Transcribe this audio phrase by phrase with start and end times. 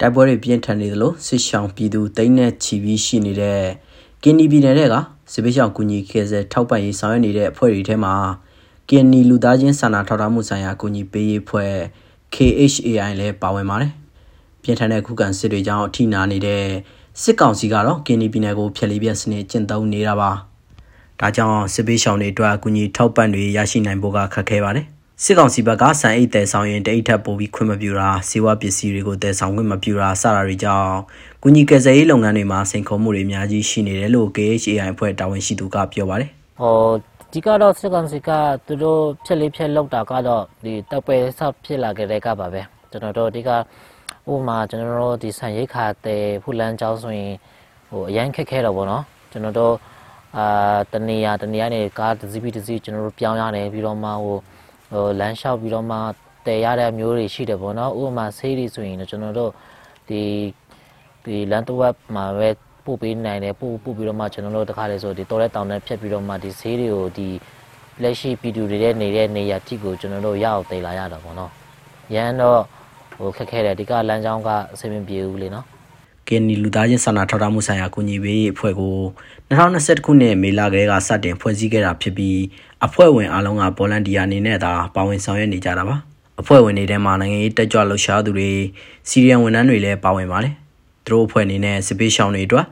[0.00, 3.62] တိုက်ပွဲတွေပြင်းထန်နေသလိုစစ်ရှောင်ပြည်သူတိမ့်နဲ့ချီပြီးရှိနေတဲ့
[4.22, 4.96] ကင်နီပြည်နယ်တွေက
[5.32, 8.14] စစ်ပေးရှောင်ကူညီခေဆယ်ထောက်ပံ့ရေးဆောင်ရွက်နေတဲ့အဖွဲ့တွေထဲမှာ
[8.88, 11.72] ကင်နီလူသားချင်းစာနာထောက်ထားမှုဆိုင်ရာကူညီပေးရေးအဖွဲ့
[12.34, 13.92] KHAI လည်းပါဝင်ပါတယ်။
[14.62, 16.62] ပြင်းထန်တဲ့ခုခံစစ်တွေကြောင့်အထိနာနေတဲ့
[17.22, 20.30] စစ်ကောင်စီကတော့ကင်နီပြည်နယ်ကိုဖျက်လီပြက်စနစ်ကျင့်သုံးနေတာပါ။
[21.20, 24.86] ဒါကြောင့်စစ်ပေးရှောင်တွေအတွက်အကူအညီထောက်ပံ့တွေရရှိနိုင်ဖို့ကခက်ခဲပါတယ်။
[25.24, 30.94] စစ်ကောင်စီဘက်ကစံအိတ်တဲဆောင်ရင်တအိတ်ထပ်ပို့ပြီးခွင့်မပြုတာစေဝါပစ္စည်းတွေကိုတဲဆောင်ခွင့်မပြုတာစတာတွေကြောင့်
[31.42, 36.30] ကုညီကယ်ဆယ်ရေးလုပ်ငန်းတွေမှာစိန်ခေါ်မှုတွေအများကြီးရှိနေတယ်လို့ KHAI အဖွဲ့တာဝန်ရှိသူကပြောပါတယ်
[36.60, 36.74] ဟို
[37.32, 38.30] ဒီကတော့စစ်ကောင်စီက
[38.66, 43.58] သူတို့ဖြက်လေးဖြက်လောက်တာကတော့ဒီတပ်ပွဲဆောက်ဖြစ်လာကြတဲ့ကပါပဲကျွန်တော်တို့ဒီကဥ
[44.26, 47.34] ပမာကျွန်တော်တို့ဒီဆန်ရိတ်ခါတဲ့ဖူလန်းကျောင်းဆိုရင်
[47.90, 49.74] ဟိုအရန်ခက်ခဲတော့ဗောနော်ကျွန်တော်တို့
[50.36, 54.38] အာတနေရတနေရနေကားတစ်စီးပြီးတစ်စီးကျွန်တော်တို့ပြောင်းရတယ်ပြီးတော့မှဟို
[54.92, 55.98] ဟိုလမ်းလျှောက်ပြီးတော့မှ
[56.46, 59.52] တည်ရတဲ့မျိုးတွေရှိတယ်ဗောနော်ဥပမာဆေးတွေဆိုရင်ကျွန်တော်တို့
[60.08, 60.22] ဒီ
[61.24, 62.48] ဒီလန်တဝက်မှာပဲ
[62.84, 67.28] ပို့ပေးနိုင်တယ်ပို့ပို့ပြီးတော့မှကျွန်တော်တို့တခါလေဆိုဒီတော်တဲ့တောင်နဲ့ဖြတ်ပြီးတော့မှဒီဆေးတွေကိုဒီ
[68.02, 71.50] လက်ရှိပြည်သူတွေရဲ့နေတဲ့နေရာတိကိုကျွန်တော်တို့ရအောင်တည်လာရတာပေါ့နော်
[72.14, 72.60] ရန်တော့
[73.16, 75.66] ဟိုခက်ခဲတယ်ဒီကလမ်းကြောင်းကအဆင်မပြေဘူးလေနော်
[76.28, 78.96] ကင်နီလူသားချင်းစာနာထောက်ထားမှုဆိုင်ရာကူညီပေးရေးအဖွဲ့ကို
[79.50, 82.38] 2021ခုနှစ်မေလကလေးကစတင်ဖွဲ့စည်းခဲ့တာဖြစ်ပြီး
[82.86, 85.96] အဖွဲ့ဝင်အားလုံးကဗော်လန်တီယာအနေနဲ့သာပါဝင်ဆောင်ရွက်နေကြတာပါ
[86.40, 88.50] အဖွဲ့ဝင်တွေထဲမှာနိုင်ငံရေးတက်ကြွလှုပ်ရှားသူတွေ
[89.08, 90.54] စီရီယံဝန်ထမ်းတွေလည်းပါဝင်ပါတယ်
[91.04, 92.66] သူတို့အဖွဲ့အနေနဲ့စစ်ပေးရှောင်းတွေအတွက်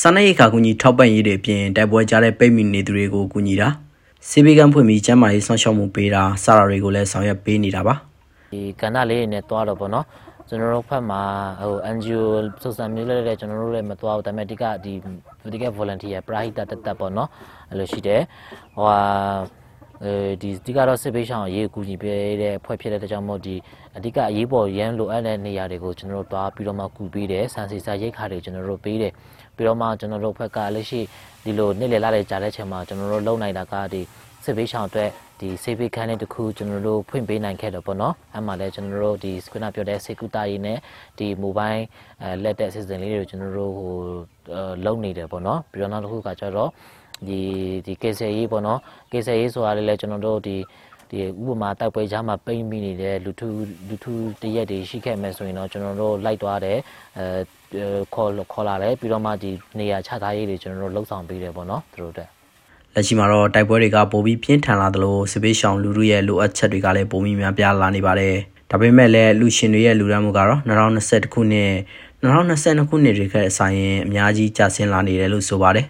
[0.00, 3.68] စာနယ်ရိတ်ခါကူညီထောက်ပံ့ရေးတွေအပြင်တိုက်ပွဲကြားတဲ့ပိတ်မိနေသူတွေကိုကူညီတာ
[4.28, 7.94] စေဘေးကန်းဖွင့်ပြီးကျန်းမာရေးဆောင်ရှောက်မှုပေးတာစတာတွေကိုလည်းဆောင်ရွက်ပေးနေတာပါ
[8.52, 10.04] ဒီကဏ္ဍလေးတွေနဲ့တွားတော့ဗောနော်
[10.48, 11.22] ကျွန်တော်တို့ဖက်မှာ
[11.62, 12.22] ဟို NGO
[12.62, 14.92] စုစံမျိုးလေးလည်းကျွန်တော်တို့လည်းမတွားဘူးဒါပေမဲ့ဒီကဒီ
[15.52, 17.28] ဒီက volunteer ပရာဟိတတက်တက်ပေါ့နော်
[17.70, 18.22] အဲ့လိုရှိတယ်
[18.74, 18.98] ဟိုဟာ
[20.04, 23.56] အဲဒီဒီကတော့စစ်ပေးရှောင်းအရေးအကူညီပေးတဲ့ဖွဲ့ဖြစ်တဲ့တကြောင်မို့ဒီ
[23.96, 29.12] အဓိကအရေးပေါ်ရန်လိုအပ်တဲ့နေရာတွေကိုကျွန်တော်တို့တွားပြီးတော့မှကူပေးတယ်စံစီစာရိတ်ခါတွေကျွန်တော်တို့ပေးတယ်
[29.56, 31.00] ပြီးတော့မှကျွန်တော်တို့ဖက်ကလက်ရှိ
[31.44, 34.02] ဒီလိုနေ့လည်လာတဲ့ကြားတဲ့ချိန်မှာကျွန်တော်တို့လုံနိုင်တာကဒီ
[34.44, 35.10] စစ်ပေးရှောင်းအတွက်
[35.40, 40.78] ဒီစေဘေးခန်းလေးတစ်ခုကျွန်တော်တို့ဖွင့်ပေးနိုင်ခဲ့တော့ပေါ့နော်အဲ့မှာလည်းကျွန်တော်တို့ဒီစကွနာပြောတဲ့စေကူတာရေးနဲ့
[41.18, 41.84] ဒီမိုဘိုင်း
[42.22, 43.92] အဲလက်တဲ့အစီအစဉ်လေးတွေကိုကျွန်တော်တို့ဟို
[44.84, 46.70] လုံနေတယ်ပေါ့နော်ပြီးတော့နောက်တစ်ခုကကျတော့
[47.28, 47.40] ဒီ
[47.86, 48.80] ဒီကေဆယ်ရေးပေါ့နော်
[49.12, 50.56] ကေဆယ်ရေးဆိုတာလည်းကျွန်တော်တို့ဒီ
[51.10, 53.48] ဒီဥပမာတိုက်ပွဲကြားမှာပိမ့်မိနေတဲ့လူထု
[53.88, 54.12] လူထု
[54.42, 56.78] တရက်တွေရှိခဲ့မယ်ဆိုရင်တော့ကျွန်တော်တို့လိုက်သွားတယ်
[57.18, 57.26] အဲ
[58.14, 62.37] ခေါ်ခေါ်လာတယ်ပြီးတော့မှဒီနေရာချထားရေးတွေကျွန်တော်တို့လှုပ်ဆောင်ပေးတယ်ပေါ့နော်သူတို့တက်
[62.94, 68.34] လက်ရှိမှာတော့တိုက်ပွဲတွေကပိုပြီးပြင်းထန်လာသလိုစစ်ပေးရှောင်လူထုရဲ့လိုအပ်ချက်တွေကလည်းပိုပြီးများပြားလာနေပါတယ်။
[68.70, 71.72] ဒါပေမဲ့လည်းလူရှင်တွေရဲ့လူရမ်းမှုကတော့2021ခုနှစ်
[72.22, 75.86] 2022ခုနှစ်တွေခက်အဆိုင်ရင်အများကြီးကျဆင်းလာနေတယ်လို့ဆိုပါတယ်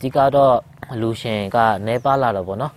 [0.00, 0.54] ဒီကတော့
[1.00, 2.72] လူရှင်ကနေပါလာတော့ဗောနော်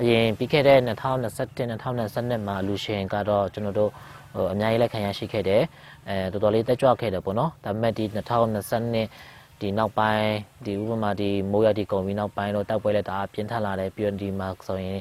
[0.00, 3.90] အရင်ပြီးခဲ့တဲ့2021 2022မှာလူရှင်ကတော့ကျွန်တော်တို့
[4.34, 5.62] ဟိုအများကြီးလက်ခံရရှိခဲ့တယ်
[6.08, 10.26] အဲတော်တော်လေးတက်ကြွခဲ့တယ်ဗောနော်ဒါပေမဲ့ဒီ2022 ဒီနောက်ပိုင်း
[10.64, 14.98] ဒီဥပမာဒီမိုးရဒီကုံပြီးနောက်ပိုင်းတော့တောက်ပွဲလက်တအားပြင်းထန်လာတယ်ပြီးတော့ဒီမှာဆိုရင်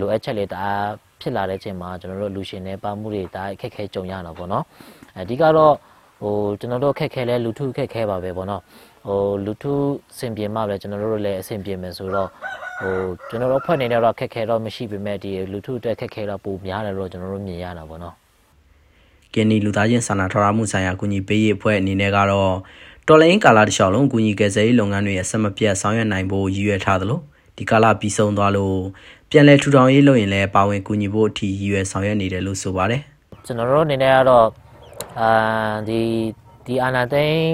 [0.00, 0.84] လိုအပ်ချက်လေးတအား
[1.20, 4.64] ဖြစ်လာတဲ့အချိန်မှာကျွန်တော်တို့လူရှင်နေပါမှုတွေဒါအခက်ခဲကြုံရတော့ဗောနော်
[5.20, 5.74] အဓိကတော့
[6.22, 8.62] ဟိုကျွန်တော်တို့ခက်ခဲလဲလူထုခက်ခဲပါပဲဗောနော်
[9.06, 9.72] ဟိုလူထု
[10.18, 12.28] စင်ပြေမှပဲကျွန်တော်တို့လည်းအဆင်ပြေမယ်ဆိုတော့
[12.80, 12.94] ဟို
[13.28, 18.14] ကျွန်တော်တို့ဖွဲ့နေတော့ခက်ခဲတော့မရှိပေမဲ့ဒီလူထုအတွက်ခက်ခဲတော့ပိုများတယ်တော့ကျွန်တော်တို့မြင်ရတာဗောနော်။
[19.34, 22.52] ကင်နီလူသားချင်းစာနာထောက်ထားမှုဆိုင်ရာကူညီပေးရေးအဖွဲ့အနေနဲ့ကတော့
[23.08, 27.20] တော်လိုင်းကာလာတစ်လျှောက်လုံးကူညီကယ်ဆယ်ရေးလုပ်ငန်းတွေရဲ့ဆက်မပြတ်ဆောင်ရွက်နိုင်ဖို့ရည်ရွယ်ထားသလို
[27.56, 28.76] ဒီကာလပြီးဆုံးသွားလို့
[29.30, 33.00] ပြန်လည်ထူထောင်ရေးလုပ်ရင်လည်းပါဝင်ကူညီဖို့အထိရည်ရွယ်ဆောင်ရွက်နေတယ်လို့ဆိုပါတယ်။
[33.46, 34.46] ကျွန်တော်တို့အနေနဲ့ကတော့
[35.20, 35.30] အာ
[35.88, 36.00] ဒီ
[36.66, 37.50] ဒီအာနာသိန်း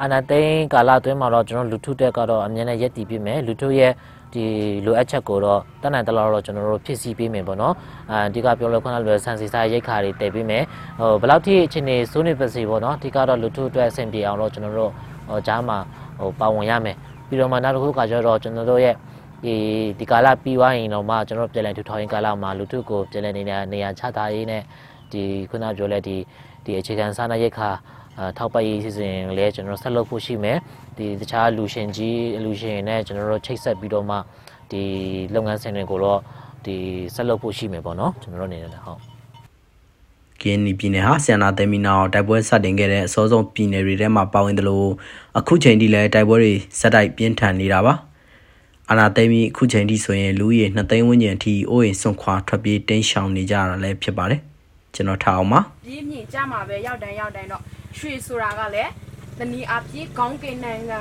[0.00, 3.92] အာနာသိန်းကာလအတွင်းမှာတော့ကျွန်တော်လူထုတက်ကတော့အမြဲတမ်းရက်တည်ပြမယ်လူထုရဲ့
[4.34, 4.44] ဒီ
[4.86, 7.74] လိုအပ်ချက်ကိုတော့တတ်နိုင်တလောက်တော့ကျွန်တော်တို့ဖြစ်စီပေးမယ်ပေါ့နော်
[8.10, 10.62] အာဒီကပြောလို့ခုနလွယ်ဆန်စီစာရိတ်ခါတွေတည်ပေးမယ်
[11.00, 14.92] ဟိုဘယ်လောက်ထိအချိန်နေစိုးနေပါစေပေါ့နော်ဒီကတော့လူထုအတွက်အဆင်ပြေအောင်တော့ကျွန်တော်တို့
[15.28, 15.78] ဟိုဂျားမှာ
[16.20, 16.96] ဟိုပါဝင်ရမယ်
[17.28, 18.94] ပြီးတော့မှနောက်တစ်ခုကကျတော့ကျွန်တော်တို့ရဲ့
[19.44, 19.54] ဒီ
[19.98, 24.62] ဒီကာလပြီးသွားရင်တော့မှကျွန်တော်ပြည်လည်ထူထောင်ရေးကာလမှာလူထုကိုပြည်လည်နေတဲ့နေရာချထားရေးနဲ့
[25.12, 26.16] ဒီခုနပြောလဲဒီ
[26.64, 27.74] ဒီအခြေခံစားနပ်ရိက္ခာအာ
[28.38, 30.58] ထောက်ပံ့ရေးစီစဉ်လည်းကျွန်တော်ဆက်လုပ်ဖို့ရှိမယ်
[30.96, 34.16] ဒီတခြားလူရှင်ကြီးလူရှင်နဲ့ကျွန်တော်တို့ချိတ်ဆက်ပြီးတော့မှ
[34.70, 34.82] ဒီ
[35.34, 36.20] လုပ်ငန်းစဉ်တွေကိုတော့
[36.64, 36.76] ဒီ
[37.14, 39.00] ဆက်လုပ်ဖို့ရှိမယ်ပေါ့နော်ကျွန်တော်တို့အနေနဲ့လည်းဟုတ်
[40.42, 44.88] ကင်းနီပြည်နယ်ဟာဆီယနာသမီနာတိုက်ပွဲစတင်ခဲ့တဲ့အစောဆုံးပြည်နယ်တွေထဲမှာပါဝင်တယ်လို့
[45.38, 47.94] အခုချိန်ထိလည်းတိုက်ပွဲတွေစက်တိုက်ပြင်းထန်နေတာပါ
[48.90, 54.40] အာနာသိမီအခုချိန်ထိဆိုရင်လူကြီး2သိန်းဝန်းကျင်အထိအိုးအိမ်ဆွန့်ခွာထွက်ပြေးတိမ်းရှောင်နေကြတာလည်းဖြစ်ပါတယ်
[54.94, 57.62] ကျွန်တော်ထားအောင်ပါပြင်းမြင့်ကြမှာပဲရောက်တိုင်းရောက်တိုင်းတော့
[57.98, 58.92] ရွှေဆိုတာကလည်း
[59.38, 61.00] တနည်းအားဖြင့်ကောင်းကင်နိုင်ငံ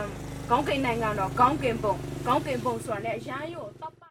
[0.50, 1.96] ကောင်းကင်နိုင်ငံတော့ကောင်းကင်ပုံ
[2.28, 3.70] ကောင်းကင်ပုံဆိုတာလည်းအရန်ရို့